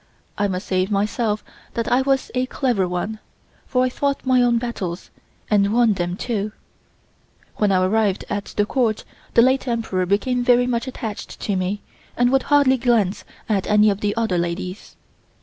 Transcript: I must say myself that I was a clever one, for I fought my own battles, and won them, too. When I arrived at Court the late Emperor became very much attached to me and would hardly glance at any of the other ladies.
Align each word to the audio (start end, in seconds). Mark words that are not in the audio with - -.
I 0.35 0.47
must 0.47 0.65
say 0.65 0.87
myself 0.87 1.43
that 1.75 1.87
I 1.91 2.01
was 2.01 2.31
a 2.33 2.47
clever 2.47 2.87
one, 2.87 3.19
for 3.67 3.83
I 3.85 3.89
fought 3.89 4.25
my 4.25 4.41
own 4.41 4.57
battles, 4.57 5.11
and 5.47 5.71
won 5.71 5.93
them, 5.93 6.17
too. 6.17 6.53
When 7.57 7.71
I 7.71 7.83
arrived 7.85 8.25
at 8.27 8.55
Court 8.67 9.03
the 9.35 9.43
late 9.43 9.67
Emperor 9.67 10.07
became 10.07 10.43
very 10.43 10.65
much 10.65 10.87
attached 10.87 11.39
to 11.41 11.55
me 11.55 11.83
and 12.17 12.31
would 12.31 12.41
hardly 12.49 12.77
glance 12.77 13.25
at 13.47 13.67
any 13.67 13.91
of 13.91 14.01
the 14.01 14.15
other 14.17 14.39
ladies. 14.39 14.95